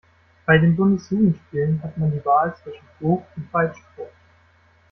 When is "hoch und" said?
3.01-3.53